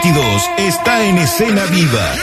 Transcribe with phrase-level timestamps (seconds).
[0.00, 2.14] 2022 está en escena viva.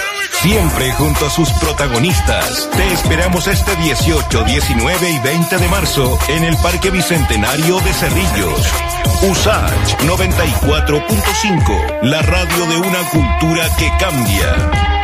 [0.41, 2.69] Siempre junto a sus protagonistas.
[2.75, 8.67] Te esperamos este 18, 19 y 20 de marzo en el Parque Bicentenario de Cerrillos.
[9.29, 14.96] USACH 94.5, la radio de una cultura que cambia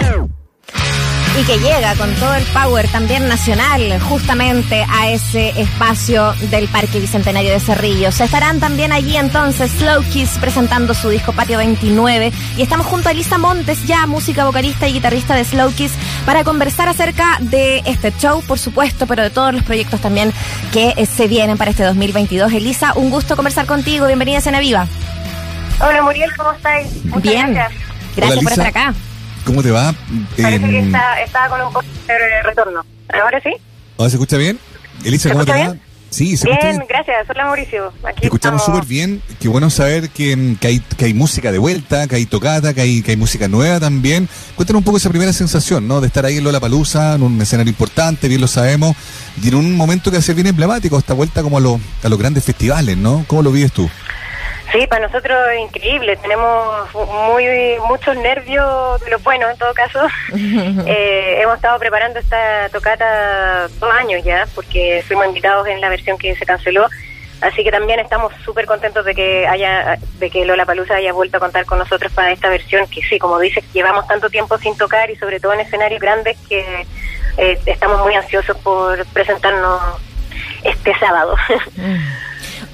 [1.40, 7.00] y que llega con todo el power también nacional justamente a ese espacio del Parque
[7.00, 8.22] Bicentenario de Cerrillos.
[8.22, 13.14] Estarán también allí entonces Slow Kiss presentando su disco Patio 29 y estamos junto a
[13.14, 15.94] Elisa Montes, ya música vocalista y guitarrista de Slow Kiss,
[16.26, 20.32] para conversar acerca de este show, por supuesto, pero de todos los proyectos también
[20.72, 22.54] que eh, se vienen para este 2022.
[22.54, 24.06] Elisa, un gusto conversar contigo.
[24.06, 24.88] Bienvenida a Cena Viva.
[25.80, 26.88] Hola Muriel, ¿cómo estáis?
[27.24, 27.54] Bien.
[27.54, 27.82] Gracias,
[28.16, 28.94] gracias por estar acá.
[29.46, 29.94] ¿Cómo te va?
[30.42, 32.86] Parece que está, estaba con un poco de retorno.
[33.22, 33.52] ¿Ahora sí?
[33.98, 34.60] ¿Ahora se escucha bien?
[35.04, 35.76] Elisa, ¿cómo te va?
[36.10, 36.86] Sí, se bien, escucha bien.
[36.88, 37.30] gracias.
[37.30, 37.92] Hola Mauricio.
[38.04, 39.22] Aquí te escuchamos súper bien.
[39.40, 42.82] Qué bueno saber que, que, hay, que hay música de vuelta, que hay tocata, que
[42.82, 44.30] hay, que hay música nueva también.
[44.56, 46.02] Cuéntanos un poco esa primera sensación, ¿no?
[46.02, 48.96] De estar ahí en Lola Palusa, en un escenario importante, bien lo sabemos,
[49.42, 52.20] y en un momento que hace bien emblemático, esta vuelta como a, lo, a los
[52.20, 53.26] grandes festivales, ¿no?
[53.28, 53.90] ¿Cómo lo vives tú?
[54.72, 56.16] Sí, para nosotros es increíble.
[56.18, 57.46] Tenemos muy
[57.88, 60.00] muchos nervios de lo bueno, en todo caso.
[60.36, 66.18] eh, hemos estado preparando esta tocata dos años ya, porque fuimos invitados en la versión
[66.18, 66.88] que se canceló.
[67.42, 71.38] Así que también estamos súper contentos de que haya, de que Lola Palusa haya vuelto
[71.38, 74.78] a contar con nosotros para esta versión, que sí, como dices, llevamos tanto tiempo sin
[74.78, 76.86] tocar y sobre todo en escenarios grandes que
[77.38, 79.82] eh, estamos muy ansiosos por presentarnos
[80.64, 81.36] este sábado.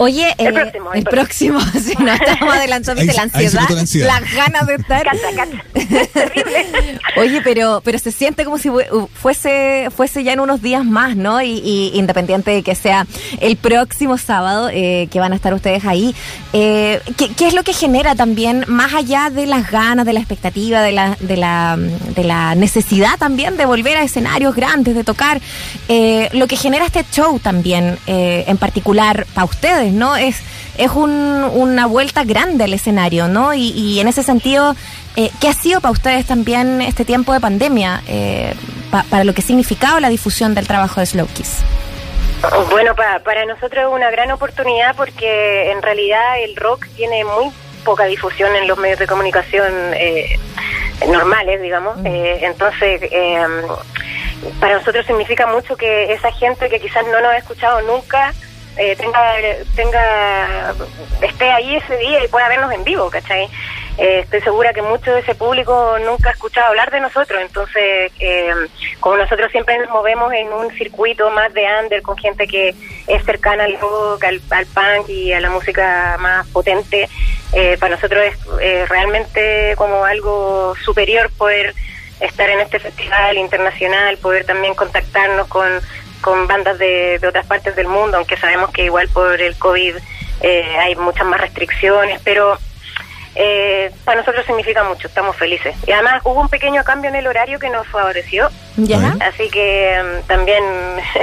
[0.01, 3.67] Oye, el, eh, próximo, el, próximo, si no estamos adelantando la ansiedad,
[4.07, 5.05] las ganas de estar.
[7.17, 8.69] Oye, pero pero se siente como si
[9.13, 11.41] fuese fuese ya en unos días más, ¿no?
[11.41, 13.05] Y, independiente de que sea
[13.41, 16.15] el próximo sábado eh, que van a estar ustedes ahí,
[16.53, 20.81] eh, ¿qué, es lo que genera también más allá de las ganas, de la expectativa,
[20.81, 25.41] de la de la de la necesidad también de volver a escenarios grandes, de tocar,
[26.31, 29.88] lo que genera este show también en particular para ustedes?
[29.93, 30.15] ¿No?
[30.15, 30.41] Es,
[30.77, 33.53] es una vuelta grande al escenario, ¿no?
[33.53, 34.75] Y, en ese sentido,
[35.15, 38.53] eh, ¿qué ha sido para ustedes también este tiempo de pandemia, eh,
[39.09, 41.57] para lo que ha significado la difusión del trabajo de Slow Kiss?
[42.71, 47.51] Bueno, para nosotros es una gran oportunidad porque en realidad el rock tiene muy
[47.83, 50.39] poca difusión en los medios de comunicación eh,
[51.09, 51.97] normales, digamos.
[51.97, 52.05] Mm.
[52.05, 53.01] entonces,
[54.61, 58.33] para nosotros significa mucho que esa gente que quizás no nos ha escuchado nunca
[58.79, 59.35] eh, tenga,
[59.75, 60.73] tenga,
[61.21, 63.49] esté ahí ese día y pueda vernos en vivo, ¿cachai?
[63.97, 68.13] Eh, estoy segura que mucho de ese público nunca ha escuchado hablar de nosotros, entonces,
[68.21, 68.53] eh,
[69.01, 72.73] como nosotros siempre nos movemos en un circuito más de under, con gente que
[73.07, 77.09] es cercana al rock, al, punk y a la música más potente,
[77.79, 78.23] para nosotros
[78.61, 81.73] es realmente como algo superior poder
[82.21, 85.67] estar en este festival internacional, poder también contactarnos con
[86.21, 89.95] con bandas de, otras partes del mundo, aunque sabemos que igual por el COVID
[90.41, 92.57] eh, hay muchas más restricciones, pero
[93.35, 95.75] eh, para nosotros significa mucho, estamos felices.
[95.87, 98.49] Y además hubo un pequeño cambio en el horario que nos favoreció,
[99.21, 100.63] así que mm, también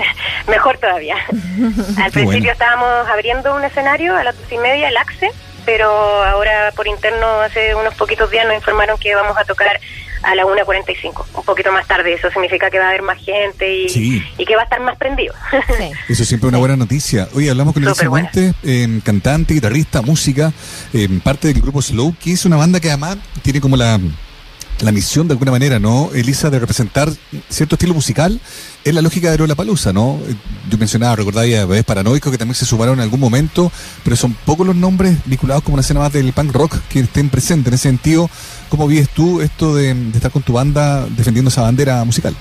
[0.49, 1.17] mejor todavía.
[2.03, 5.31] Al principio estábamos abriendo un escenario a las dos y media, el AXE,
[5.65, 9.81] pero ahora por interno hace unos poquitos días nos informaron que vamos a tocar
[10.23, 12.15] a la 1.45, un poquito más tarde.
[12.15, 15.35] Eso significa que va a haber más gente y, que va a estar más prendido.
[16.09, 17.29] Eso es siempre una buena noticia.
[17.35, 20.53] Hoy hablamos con Elisa Monte, eh, cantante, guitarrista, música,
[20.93, 23.99] eh, parte del grupo Slow, que es una banda que además tiene como la
[24.81, 27.11] la misión de alguna manera, ¿no, Elisa, de representar
[27.49, 28.41] cierto estilo musical
[28.85, 30.19] es la lógica de Palusa, ¿no?
[30.71, 33.73] Yo mencionaba, recordaba ya es paranoico que también se sumaron en algún momento,
[34.05, 37.31] pero son pocos los nombres vinculados como una escena más del punk rock que estén
[37.31, 37.69] presentes.
[37.69, 38.31] En ese sentido,
[38.69, 42.37] ¿cómo vives tú esto de estar con tu banda defendiendo esa bandera musical?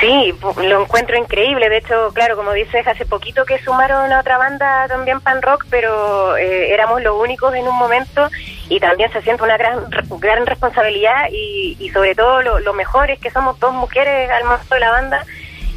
[0.00, 1.68] Sí, lo encuentro increíble.
[1.68, 5.66] De hecho, claro, como dices, hace poquito que sumaron a otra banda también pan rock,
[5.70, 8.28] pero eh, éramos los únicos en un momento
[8.68, 9.86] y también se siente una gran
[10.20, 14.80] gran responsabilidad y, sobre todo lo, mejor es que somos dos mujeres al mando de
[14.80, 15.24] la banda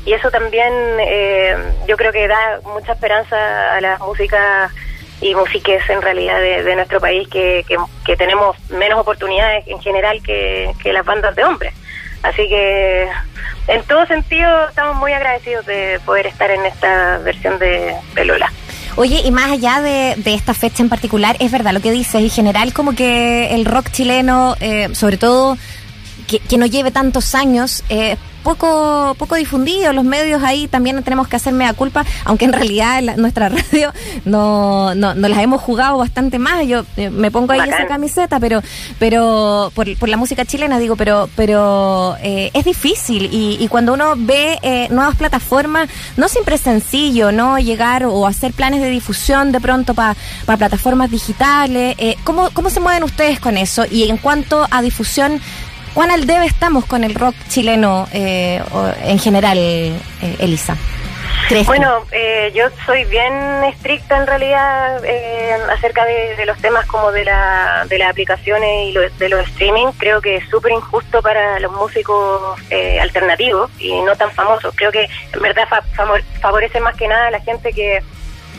[0.06, 1.56] y eso también eh,
[1.88, 4.72] yo creo que da mucha esperanza a las músicas
[5.22, 7.64] y musiques en realidad de, nuestro país que,
[8.06, 11.74] que, tenemos menos oportunidades en general que las bandas de hombres.
[12.24, 13.08] Así que
[13.68, 18.52] en todo sentido estamos muy agradecidos de poder estar en esta versión de, Lola.
[18.96, 22.30] Oye, y más allá de, esta fecha en particular, es verdad lo que dices, en
[22.30, 25.58] general como que el rock chileno, eh, sobre todo
[26.28, 31.36] que, no lleve tantos años, eh, poco poco difundido, los medios ahí también tenemos que
[31.36, 33.94] hacerme a culpa, aunque en realidad nuestra radio
[34.26, 38.40] no, no, no, las hemos jugado bastante más, yo eh, me pongo ahí esa camiseta,
[38.40, 38.62] pero
[39.00, 43.94] pero por, por, la música chilena digo, pero pero eh, es difícil y, y, cuando
[43.94, 47.60] uno ve eh, nuevas plataformas, no siempre es sencillo, ¿no?
[47.60, 50.16] Llegar o hacer planes de difusión de pronto para
[50.46, 53.86] plataformas digitales, ¿cómo, ¿cómo se mueven ustedes con eso?
[53.90, 55.42] Y en cuanto a difusión,
[55.94, 58.62] ¿cuán al debe estamos con el rock chileno eh,
[59.04, 60.00] en general, eh,
[60.40, 60.78] Elisa?
[61.66, 63.34] Bueno, eh, yo soy bien
[63.66, 68.94] estricta en realidad eh, acerca de, los temas como de, la, de las aplicaciones y
[68.94, 69.88] de los streaming.
[69.98, 72.58] Creo que es súper injusto para los músicos
[73.02, 74.74] alternativos y no tan famosos.
[74.76, 75.68] Creo que en verdad
[76.42, 78.02] favorece más que nada a la gente que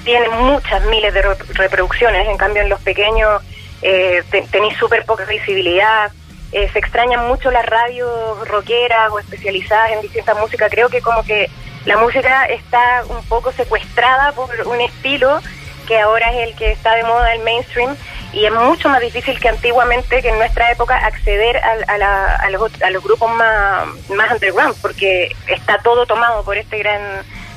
[0.05, 1.23] tiene muchas miles de
[1.55, 2.29] reproducciones.
[2.29, 3.43] En cambio, en los pequeños
[3.83, 6.11] eh, tenéis súper poca visibilidad,
[6.53, 10.71] eh, se extrañan mucho las radios rockeras o especializadas en distintas músicas.
[10.71, 11.51] Creo que como que
[11.85, 15.41] la música está un poco secuestrada por un estilo
[15.87, 17.97] que ahora es el que está de moda, el mainstream,
[18.33, 23.31] y es mucho más difícil que antiguamente, que en nuestra época, acceder a, los, grupos
[23.33, 27.03] más, más underground, porque está todo tomado por este gran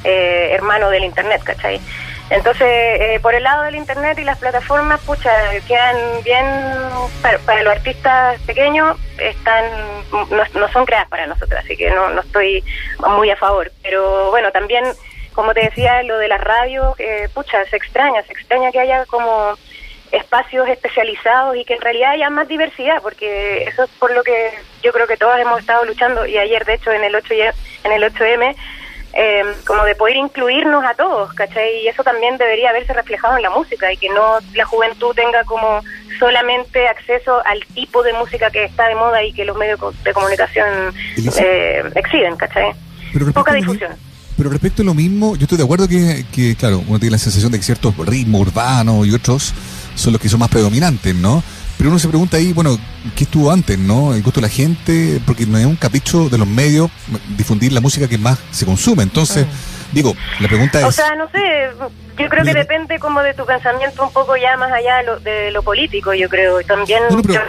[0.04, 1.80] eh, hermano del Internet, ¿cachai?
[2.30, 5.32] Entonces, eh, por el lado del Internet y las plataformas, pucha,
[5.68, 6.46] quedan bien,
[7.22, 9.64] para, los artistas pequeños, están
[10.12, 12.64] no, son creadas para nosotros, así que no, no estoy
[13.16, 13.72] muy a favor.
[13.84, 14.86] Pero bueno, también,
[15.34, 19.06] como te decía, lo de las radios, eh, pucha, se extraña, se extraña que haya
[19.06, 19.56] como
[20.12, 24.52] espacios especializados y que en realidad haya más diversidad, porque eso es por lo que
[24.82, 27.34] yo creo que todos hemos estado luchando, y ayer de hecho en el 8
[27.84, 28.56] en el 8M
[29.18, 31.84] Em, como de poder incluirnos a todos, ¿cachai?
[31.86, 35.46] Y eso también debería haberse reflejado en la música y que no la juventud tenga
[35.46, 35.82] como
[36.20, 40.12] solamente acceso al tipo de música que está de moda y que los medios de
[40.12, 40.94] comunicación
[41.40, 42.74] eh, exhiben, ¿cachai?
[43.34, 43.94] Poca difusión.
[44.36, 47.18] Pero respecto a lo mismo, yo estoy de acuerdo que, que, claro, uno tiene la
[47.18, 49.54] sensación de que ciertos ritmos urbanos y otros
[49.96, 51.42] son los que son más predominantes, ¿no?
[51.78, 52.78] Pero uno se pregunta ahí, bueno,
[53.16, 54.14] ¿qué estuvo antes, no?
[54.14, 56.90] El gusto de la gente, porque no es un capricho de los medios
[57.38, 59.04] difundir la música que más se consume.
[59.04, 59.46] Entonces,
[59.92, 60.86] digo, la pregunta es...
[60.86, 61.40] O sea, no sé,
[62.18, 65.64] yo creo que depende como de tu pensamiento un poco ya más allá de lo,
[65.64, 66.62] político, yo creo.
[66.64, 67.04] También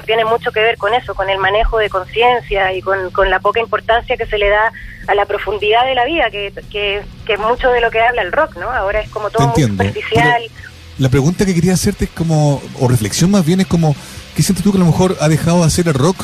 [0.05, 3.61] tiene mucho que ver con eso, con el manejo de conciencia y con, la poca
[3.61, 4.73] importancia que se le da
[5.07, 8.33] a la profundidad de la vida, que, que, es mucho de lo que habla el
[8.33, 8.71] rock, ¿no?
[8.71, 10.43] Ahora es como todo muy superficial
[10.99, 13.95] la pregunta que quería hacerte es como, o reflexión más bien, es como,
[14.35, 16.17] ¿qué sientes tú que a lo mejor ha dejado de hacer el rock,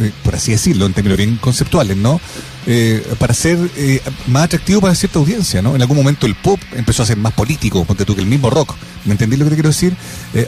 [0.00, 2.20] eh, por así decirlo, en términos bien conceptuales, ¿no?
[2.66, 5.76] Eh, para ser eh, más atractivo para cierta audiencia, ¿no?
[5.76, 8.50] En algún momento el pop empezó a ser más político, porque tú que el mismo
[8.50, 8.74] rock,
[9.04, 9.96] ¿me entendí lo que te quiero decir?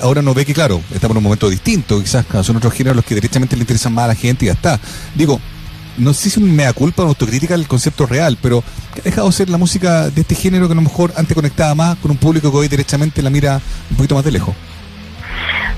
[0.02, 3.04] ahora no ve que, claro, estamos en un momento distinto, quizás son otros géneros los
[3.04, 4.78] que directamente le interesan más a la gente y ya está.
[5.14, 5.40] Digo,
[5.98, 8.62] no sé si es un mea culpa o autocrítica el concepto real, pero
[8.98, 11.74] ha dejado de ser la música de este género que a lo mejor antes conectaba
[11.74, 13.60] más con un público que hoy directamente la mira
[13.90, 14.54] un poquito más de lejos.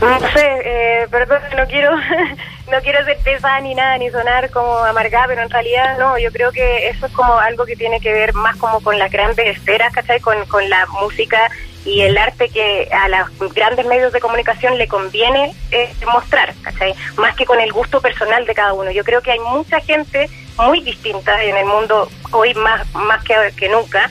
[0.01, 1.91] No sé, eh, perdón, no quiero,
[2.71, 6.33] no quiero ser pesada ni nada, ni sonar como amargada, pero en realidad no, yo
[6.33, 9.57] creo que eso es como algo que tiene que ver más como con las grandes
[9.57, 10.21] esferas, ¿cachai?
[10.21, 11.51] Con, con la música
[11.85, 16.95] y el arte que a los grandes medios de comunicación le conviene eh, mostrar, ¿cachai?
[17.17, 18.91] Más que con el gusto personal de cada uno.
[18.91, 23.35] Yo creo que hay mucha gente muy distinta en el mundo hoy más, más que,
[23.57, 24.11] que nunca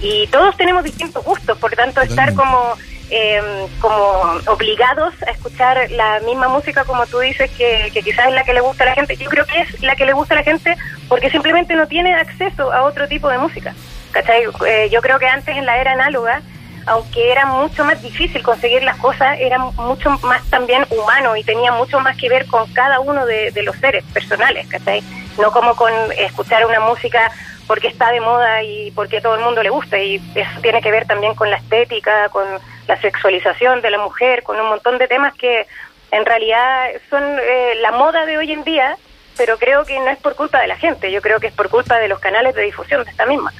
[0.00, 2.74] y todos tenemos distintos gustos, por tanto estar como...
[3.12, 3.98] Eh, como
[4.46, 8.54] obligados a escuchar la misma música como tú dices que, que quizás es la que
[8.54, 9.16] le gusta a la gente.
[9.16, 10.76] Yo creo que es la que le gusta a la gente
[11.08, 13.74] porque simplemente no tiene acceso a otro tipo de música.
[14.12, 14.44] ¿cachai?
[14.66, 16.42] Eh, yo creo que antes en la era análoga
[16.86, 21.72] aunque era mucho más difícil conseguir las cosas, era mucho más también humano y tenía
[21.72, 25.02] mucho más que ver con cada uno de, los seres personales, ¿cachai?
[25.38, 27.30] No como con escuchar una música
[27.66, 30.80] porque está de moda y porque a todo el mundo le gusta y eso tiene
[30.80, 32.44] que ver también con la estética, con
[32.88, 35.66] la sexualización de la mujer, con un montón de temas que
[36.10, 38.96] en realidad son eh, la moda de hoy en día,
[39.36, 41.68] pero creo que no es por culpa de la gente, yo creo que es por
[41.68, 43.52] culpa de los canales de difusión de esta misma.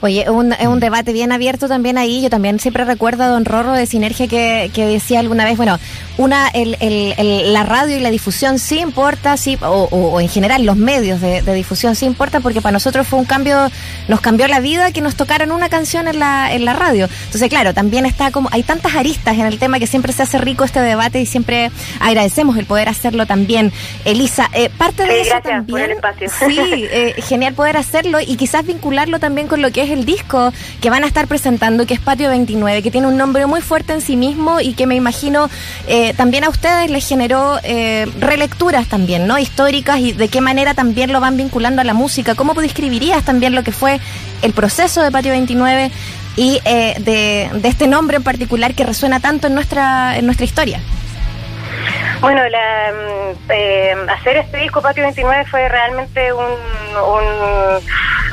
[0.00, 2.22] Oye, es un, un debate bien abierto también ahí.
[2.22, 5.78] Yo también siempre recuerdo a don Rorro de Sinergia que, que decía alguna vez, bueno,
[6.18, 10.64] una el, el, la radio y la difusión sí importa, sí, o, o, en general
[10.64, 13.70] los medios de, difusión sí importa porque para nosotros fue un cambio,
[14.08, 17.08] nos cambió la vida que nos tocaran una canción en la, en la radio.
[17.26, 20.38] Entonces, claro, también está como, hay tantas aristas en el tema que siempre se hace
[20.38, 23.72] rico este debate y siempre agradecemos el poder hacerlo también.
[24.04, 25.66] Elisa, eh, parte de eso también.
[25.66, 26.28] Por el espacio.
[26.46, 30.04] Sí, eh, genial poder hacerlo y quizás vincularlo también con lo que es es el
[30.04, 33.60] disco que van a estar presentando, que es Patio 29, que tiene un nombre muy
[33.60, 35.48] fuerte en sí mismo y que me imagino
[35.86, 39.38] eh, también a ustedes les generó eh, relecturas también, ¿no?
[39.38, 42.34] Históricas y de qué manera también lo van vinculando a la música.
[42.34, 44.00] ¿Cómo describirías también lo que fue
[44.42, 45.90] el proceso de Patio 29
[46.36, 50.44] y eh, de, de este nombre en particular que resuena tanto en nuestra, en nuestra
[50.44, 50.80] historia?
[52.20, 56.44] Bueno, la, mm, eh, hacer este disco Patio 29 fue realmente un,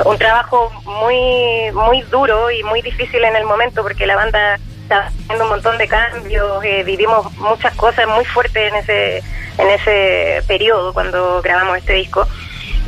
[0.04, 5.06] un, trabajo muy muy duro y muy difícil en el momento porque la banda estaba
[5.06, 9.22] haciendo un montón de cambios, eh, vivimos muchas cosas muy fuertes en ese
[9.58, 12.26] en ese periodo cuando grabamos este disco.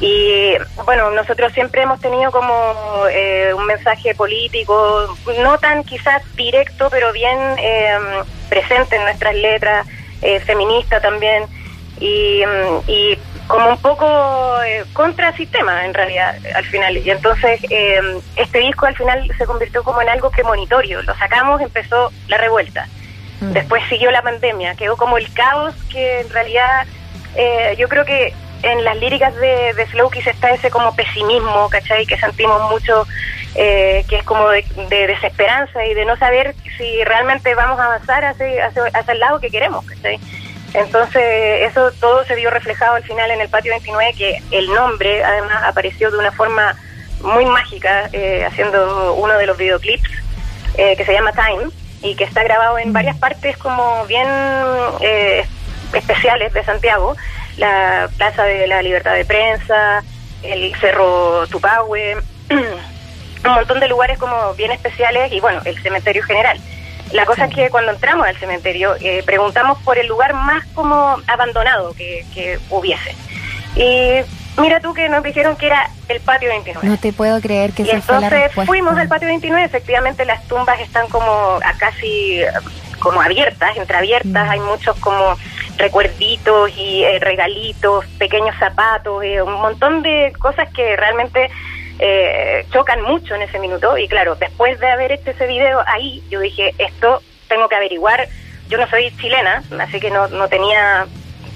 [0.01, 0.55] Y
[0.85, 2.75] bueno, nosotros siempre hemos tenido como
[3.11, 7.39] eh, un mensaje político, no tan quizás directo, pero bien
[8.49, 9.87] presente en nuestras letras
[10.23, 11.45] eh, feminista también
[12.01, 17.61] y, mm, y, como un poco eh, contra sistema en realidad al final y entonces
[17.71, 18.01] eh,
[18.35, 22.89] este disco al final se convirtió como en algo premonitorio lo sacamos empezó la revuelta
[23.41, 23.53] mm.
[23.53, 26.87] después siguió la pandemia quedó como el caos que en realidad
[27.37, 29.87] eh, yo creo que en las líricas de, de
[30.27, 32.07] está ese como pesimismo, ¿cachai?
[32.07, 33.07] Que sentimos mucho,
[33.57, 38.25] eh, que es como de, desesperanza y de no saber si realmente vamos a avanzar
[38.25, 38.69] hacia,
[39.09, 39.85] el lado que queremos.
[40.75, 41.23] Entonces,
[41.71, 45.63] eso todo se vio reflejado al final en el patio 29, que el nombre además
[45.65, 46.77] apareció de una forma
[47.23, 50.11] muy mágica, eh, haciendo uno de los videoclips
[50.77, 51.71] eh, que se llama Time
[52.03, 54.29] y que está grabado en varias partes como bien
[55.95, 57.17] especiales de Santiago
[57.57, 60.03] la Plaza de la Libertad de Prensa,
[60.43, 62.17] el Cerro Tupahue,
[63.49, 66.61] un montón de lugares como bien especiales y bueno, el cementerio general.
[67.13, 71.17] La cosa es que cuando entramos al cementerio eh, preguntamos por el lugar más como
[71.27, 73.15] abandonado que, que hubiese.
[73.77, 74.23] Y
[74.61, 76.89] mira tú que nos dijeron que era el patio 29.
[76.89, 81.09] No te puedo creer que y entonces fuimos al patio 29, efectivamente las tumbas están
[81.09, 82.43] como casi
[82.99, 84.51] como abiertas, entreabiertas, mm.
[84.51, 85.37] hay muchos como
[85.77, 91.51] recuerditos y eh, regalitos, pequeños zapatos, eh, un montón de cosas que realmente
[91.99, 93.97] eh, chocan mucho en ese minuto.
[93.99, 98.29] Y claro, después de haber hecho ese video ahí, yo dije, esto tengo que averiguar.
[98.69, 101.07] Yo no soy chilena, así que no, no tenía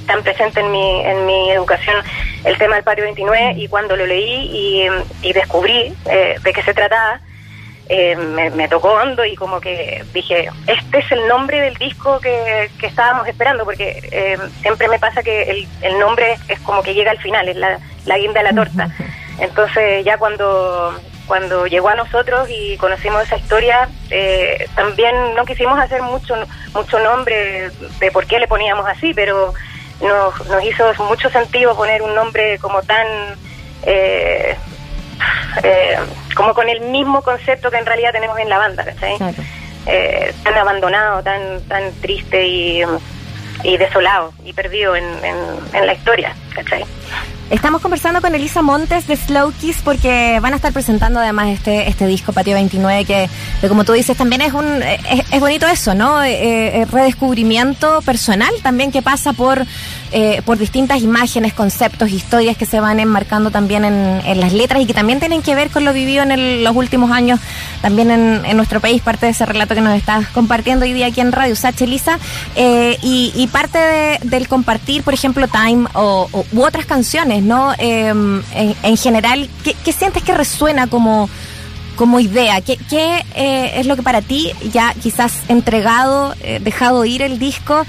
[0.06, 1.96] tan presente en mi, en mi educación
[2.44, 4.88] el tema del patio 29 y cuando lo leí
[5.22, 7.20] y, descubrí de qué se trataba,
[7.92, 12.70] eh, me, tocó hondo y como que dije, este es el nombre del disco que,
[12.82, 17.18] estábamos esperando, porque eh, siempre me pasa que el, nombre es como que llega al
[17.18, 18.90] final, es la, guinda de la torta.
[19.40, 20.94] Entonces ya cuando,
[21.26, 26.34] cuando llegó a nosotros y conocimos esa historia, eh, también no quisimos hacer mucho,
[26.74, 29.52] mucho nombre de por qué le poníamos así, pero
[30.00, 33.06] nos, nos hizo mucho sentido poner un nombre como tan...
[33.82, 34.56] Eh,
[35.62, 35.96] eh,
[36.34, 39.16] como con el mismo concepto que en realidad tenemos en la banda, ¿cachai?
[39.86, 42.82] Eh, tan abandonado, tan, tan triste y,
[43.78, 45.04] desolado y perdido en,
[45.72, 46.84] en, la historia, ¿cachai?
[47.50, 51.88] Estamos conversando con Elisa Montes de Slow Kiss porque van a estar presentando además este
[51.88, 53.28] este disco Patio 29 que,
[53.68, 56.22] como tú dices también es un es, bonito eso, ¿no?
[56.22, 59.66] Eh, redescubrimiento personal también que pasa por
[60.12, 64.86] eh, por distintas imágenes, conceptos, historias que se van enmarcando también en, las letras y
[64.86, 67.38] que también tienen que ver con lo vivido en los últimos años
[67.80, 71.20] también en, nuestro país, parte de ese relato que nos estás compartiendo hoy día aquí
[71.20, 72.18] en Radio Sache, Elisa,
[72.56, 73.78] eh, y, parte
[74.22, 77.72] del compartir, por ejemplo, Time o, u otras canciones, ¿no?
[77.78, 81.28] Em, en, general, ¿qué, sientes que resuena como
[81.96, 82.60] como idea?
[82.62, 82.78] ¿Qué,
[83.34, 87.84] eh, es lo que para ti, ya quizás entregado, dejado ir el disco,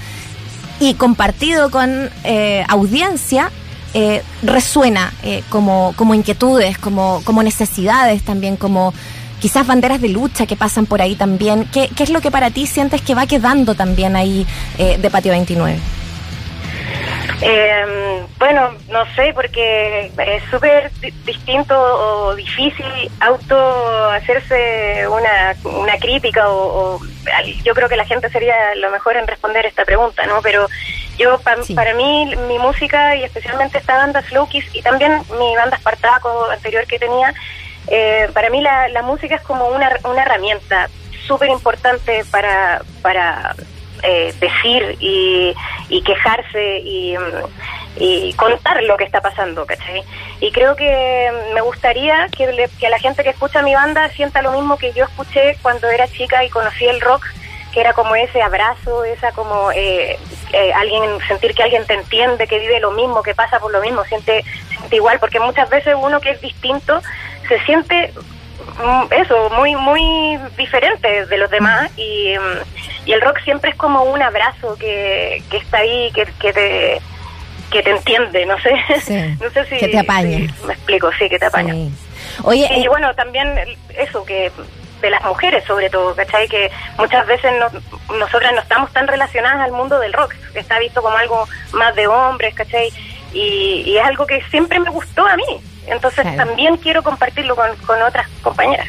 [0.82, 3.52] y compartido con eh, audiencia,
[3.94, 8.92] eh, resuena eh, como, como inquietudes, como, como necesidades también, como
[9.40, 11.68] quizás banderas de lucha que pasan por ahí también.
[11.72, 14.44] ¿Qué, qué es lo que para ti sientes que va quedando también ahí
[14.76, 15.78] de Patio 29?
[17.44, 20.92] Eh, bueno, no sé, porque es súper
[21.24, 22.86] distinto o difícil
[23.18, 27.00] auto hacerse una, una crítica o,
[27.64, 30.40] yo creo que la gente sería lo mejor en responder esta pregunta, ¿no?
[30.40, 30.68] Pero
[31.18, 36.48] yo, para mí, mi música y especialmente esta banda Slow y también mi banda Spartaco
[36.50, 37.34] anterior que tenía,
[37.88, 40.88] eh, para mí la, la música es como una, una herramienta
[41.26, 43.54] súper importante para, para
[44.02, 45.54] eh, decir y,
[46.00, 47.16] quejarse y,
[48.36, 50.02] contar lo que está pasando, ¿cachai?
[50.40, 54.52] Y creo que me gustaría que, que la gente que escucha mi banda sienta lo
[54.52, 57.26] mismo que yo escuché cuando era chica y conocí el rock,
[57.72, 60.18] que era como ese abrazo, esa como eh,
[60.52, 63.80] eh, alguien sentir que alguien te entiende, que vive lo mismo, que pasa por lo
[63.80, 67.00] mismo, siente, siente igual, porque muchas veces uno que es distinto
[67.48, 68.12] se siente
[69.10, 74.02] eso, muy, muy diferente de los demás y, mm, y el rock siempre es como
[74.04, 77.02] un abrazo que, que está ahí, que, que te
[77.70, 78.70] que te entiende, no sé,
[79.40, 80.40] no sé si, que te apaña.
[80.66, 81.74] me explico, sí, que te apaña.
[82.42, 83.58] Oye, y eh, bueno, también
[83.96, 84.52] eso que
[85.00, 86.48] de las mujeres sobre todo, ¿cachai?
[86.48, 87.50] Que muchas veces
[88.18, 92.06] nosotras no estamos tan relacionadas al mundo del rock, está visto como algo más de
[92.06, 92.92] hombres, ¿cachai?
[93.32, 97.74] Y, y es algo que siempre me gustó a mí, entonces también quiero compartirlo con,
[97.86, 98.88] con otras compañeras.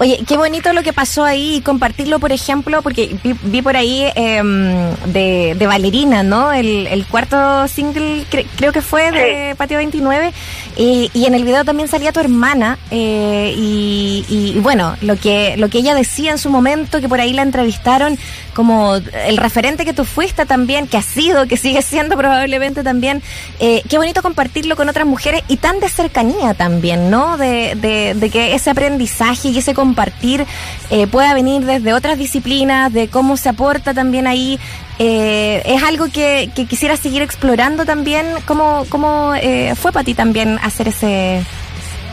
[0.00, 4.06] Oye, qué bonito lo que pasó ahí y compartirlo, por ejemplo, porque vi, por ahí
[4.14, 6.52] em, de, de, Valerina, ¿no?
[6.52, 8.24] El, el cuarto single,
[8.56, 10.32] creo que fue de Patio 29,
[10.76, 15.56] y, y, en el video también salía tu hermana, eh, y, y, bueno, lo que,
[15.56, 18.18] lo que ella decía en su momento, que por ahí la entrevistaron
[18.54, 23.22] como el referente que tú fuiste también, que has sido, que sigue siendo probablemente también,
[23.58, 27.36] eh, qué bonito compartirlo con otras mujeres y tan de cercanía también, ¿no?
[27.36, 30.46] De, de, de que ese aprendizaje y ese compartir
[30.90, 34.58] eh, pueda venir desde otras disciplinas, de cómo se aporta también ahí.
[34.98, 38.26] Eh, es algo que, quisiera seguir explorando también.
[38.46, 41.42] ¿Cómo, cómo eh, fue para ti también hacer ese,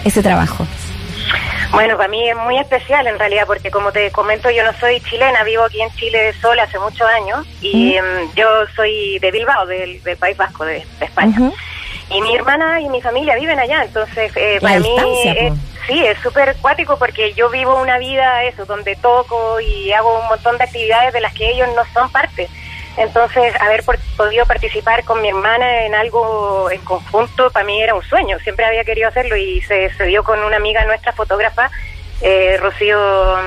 [0.06, 0.66] ese trabajo?
[1.72, 5.02] Bueno, para mí es muy especial en realidad, porque como te comento, yo no soy
[5.02, 9.66] chilena, vivo aquí en Chile sola hace muchos años y em, yo soy de Bilbao,
[9.66, 11.52] del, País Vasco, de, España.
[12.10, 14.96] Y mi hermana y mi familia viven allá, entonces para mí
[15.88, 20.28] Sí, es súper acuático porque yo vivo una vida eso, donde toco y hago un
[20.28, 22.50] montón de actividades de las que ellos no son parte.
[22.98, 23.86] Entonces, haber
[24.18, 28.38] podido participar con mi hermana en algo en conjunto, para mí era un sueño.
[28.40, 31.72] Siempre había querido hacerlo y se, se dio con una amiga nuestra, fotógrafa,
[32.22, 33.38] eh, Rocío,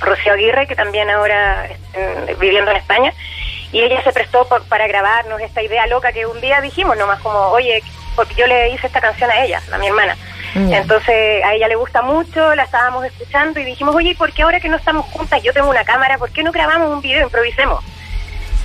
[0.00, 3.12] Rocío Aguirre, que también ahora está viviendo en España.
[3.72, 7.38] Y ella se prestó para grabarnos esta idea loca que un día dijimos, nomás como,
[7.48, 7.82] oye,
[8.14, 10.16] porque yo le hice esta canción a ella, a mi hermana.
[10.54, 14.60] Entonces a ella le gusta mucho, la estábamos escuchando y dijimos, oye, ¿por qué ahora
[14.60, 17.84] que no estamos juntas, yo tengo una cámara, ¿por qué no grabamos un video, improvisemos?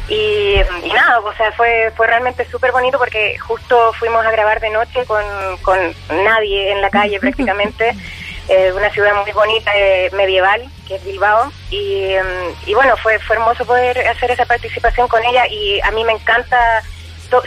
[0.07, 0.55] Y,
[0.93, 5.05] nada, o sea, fue, fue realmente súper bonito porque justo fuimos a grabar de noche
[5.05, 5.23] con,
[5.61, 5.77] con
[6.23, 7.95] nadie en la calle prácticamente,
[8.49, 12.15] eh, una ciudad muy bonita, eh, medieval, que es Bilbao, y,
[12.65, 16.13] y bueno, fue, fue hermoso poder hacer esa participación con ella y a mí me
[16.13, 16.83] encanta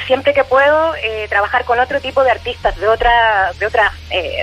[0.06, 4.42] siempre que puedo eh, trabajar con otro tipo de artistas de otra de otras eh,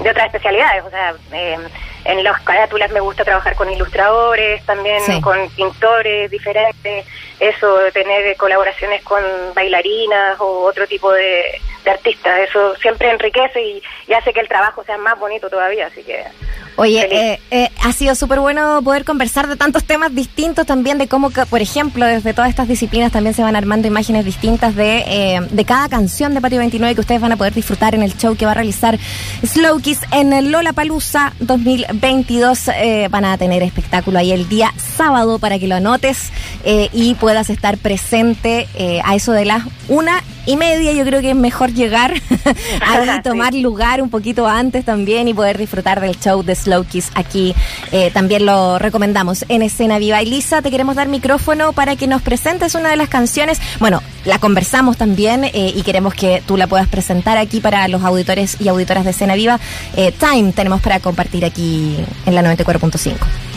[0.00, 1.58] de otras especialidades o sea eh,
[2.04, 7.06] en las carátulas me gusta trabajar con ilustradores también con pintores diferentes
[7.40, 9.22] eso tener colaboraciones con
[9.54, 14.84] bailarinas o otro tipo de, artistas eso siempre enriquece y, y hace que el trabajo
[14.84, 16.22] sea más bonito todavía así que
[16.80, 21.08] Oye, eh, eh, ha sido súper bueno poder conversar de tantos temas distintos también, de
[21.08, 25.40] cómo, por ejemplo, desde todas estas disciplinas también se van armando imágenes distintas de, eh,
[25.50, 28.36] de cada canción de Patio 29 que ustedes van a poder disfrutar en el show
[28.36, 28.96] que va a realizar
[29.44, 32.70] Slow Kiss en Lola Palusa 2022.
[33.10, 36.30] van a tener espectáculo ahí el día sábado para que lo anotes
[36.64, 38.68] y puedas estar presente
[39.02, 40.92] a eso de las una y media.
[40.92, 42.14] Yo creo que es mejor llegar
[42.80, 47.10] ahí, tomar lugar un poquito antes también y poder disfrutar del show de Slow Kiss
[47.14, 47.54] aquí.
[47.92, 50.20] Eh, también lo recomendamos en Escena Viva.
[50.20, 53.60] Elisa, te queremos dar micrófono para que nos presentes una de las canciones.
[53.78, 58.02] Bueno, la conversamos también eh, y queremos que tú la puedas presentar aquí para los
[58.02, 59.60] auditores y auditoras de Escena Viva.
[59.96, 63.47] Eh, time tenemos para compartir aquí en la 94.5.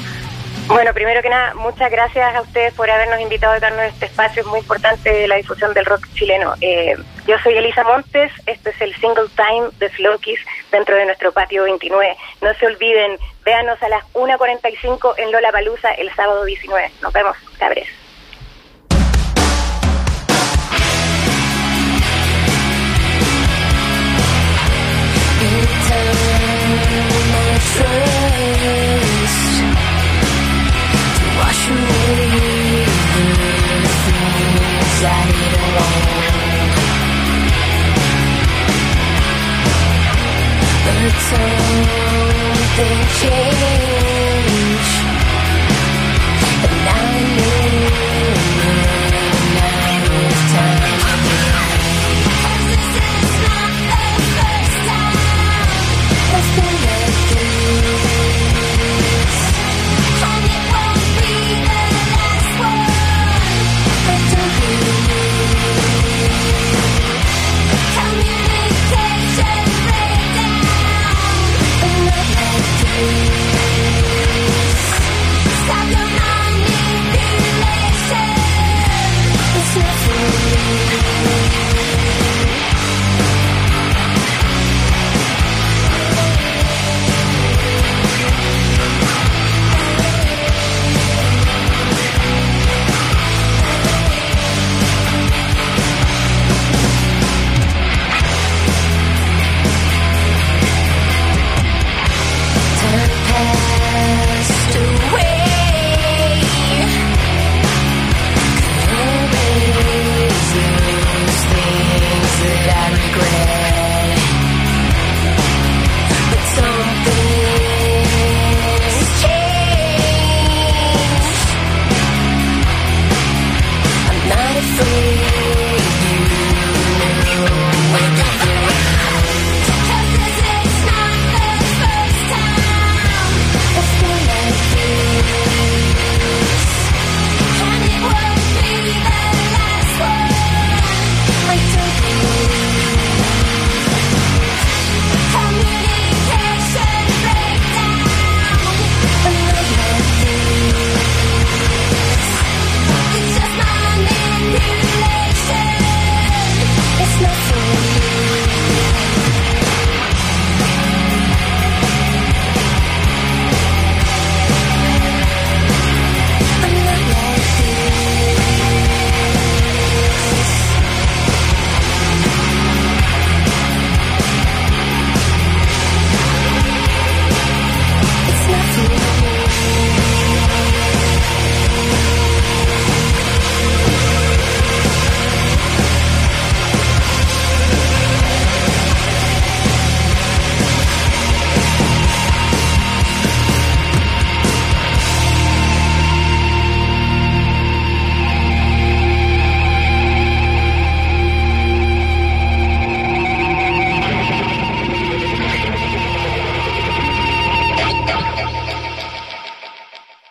[0.72, 4.46] Bueno, primero que nada, muchas gracias a ustedes por habernos invitado a darnos este espacio
[4.46, 6.54] muy importante la difusión del rock chileno.
[6.62, 6.96] Eh,
[7.28, 10.18] yo soy Elisa Montes, este es el Single Time de Slow
[10.72, 12.16] dentro de nuestro patio 29.
[12.42, 16.90] No se olviden, véanos a las 1.45 en Lola Palusa el sábado 19.
[17.02, 18.01] Nos vemos, cabres.
[41.10, 42.88] told the
[43.20, 43.71] change.